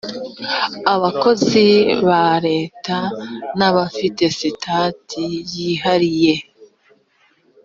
[0.93, 1.65] abakozi
[2.07, 2.97] ba leta
[3.57, 6.35] n’abafite sitati yihariye